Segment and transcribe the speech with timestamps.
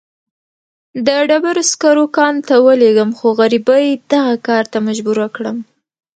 [1.05, 5.63] د ډبرو سکرو کان ته ولېږم، خو غريبۍ دغه کار ته مجبوره کړمه.